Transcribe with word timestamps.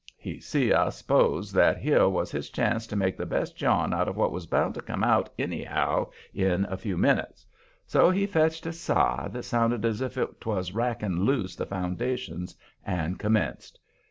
He 0.17 0.39
see, 0.39 0.73
I 0.73 0.89
s'pose, 0.89 1.51
that 1.51 1.77
here 1.77 2.09
was 2.09 2.31
his 2.31 2.49
chance 2.49 2.87
to 2.87 2.95
make 2.95 3.15
the 3.17 3.25
best 3.27 3.61
yarn 3.61 3.93
out 3.93 4.07
of 4.07 4.17
what 4.17 4.31
was 4.31 4.47
bound 4.47 4.73
to 4.73 4.81
come 4.81 5.03
out 5.03 5.29
anyhow 5.37 6.09
in 6.33 6.65
a 6.65 6.75
few 6.77 6.97
minutes. 6.97 7.45
So 7.85 8.09
he 8.09 8.25
fetched 8.25 8.65
a 8.65 8.73
sigh 8.73 9.27
that 9.31 9.43
sounded 9.43 9.85
as 9.85 10.01
if 10.01 10.17
'twas 10.39 10.71
racking 10.73 11.19
loose 11.19 11.55
the 11.55 11.67
foundations 11.67 12.55
and 12.83 13.19
commenced. 13.19 13.77